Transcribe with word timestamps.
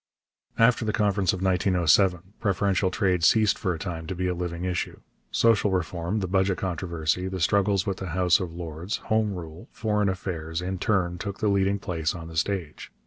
After 0.57 0.83
the 0.83 0.93
Conference 0.93 1.31
of 1.31 1.43
1907 1.43 2.33
preferential 2.39 2.89
trade 2.89 3.23
ceased 3.23 3.59
for 3.59 3.71
a 3.71 3.77
time 3.77 4.07
to 4.07 4.15
be 4.15 4.27
a 4.27 4.33
living 4.33 4.63
issue. 4.65 4.99
Social 5.29 5.69
reform, 5.69 6.21
the 6.21 6.27
budget 6.27 6.57
controversy, 6.57 7.27
the 7.27 7.39
struggles 7.39 7.85
with 7.85 7.97
the 7.97 8.07
House 8.07 8.39
of 8.39 8.51
Lords, 8.51 8.97
Home 9.13 9.35
Rule, 9.35 9.67
foreign 9.71 10.09
affairs, 10.09 10.59
in 10.59 10.79
turn 10.79 11.19
took 11.19 11.37
the 11.37 11.49
leading 11.49 11.77
place 11.77 12.15
on 12.15 12.29
the 12.29 12.35
stage. 12.35 12.91